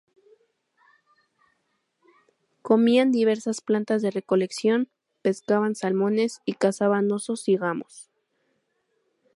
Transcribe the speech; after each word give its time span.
Comían 2.63 3.11
diversas 3.11 3.61
plantas 3.61 4.01
de 4.01 4.09
recolección, 4.09 4.89
pescaban 5.21 5.75
salmones 5.75 6.41
y 6.43 6.53
cazaban 6.53 7.11
osos 7.11 7.47
y 7.49 7.55
gamos. 7.55 8.09